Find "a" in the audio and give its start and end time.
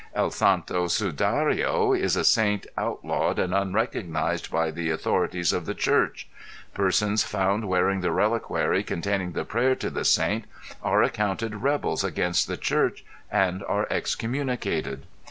2.15-2.25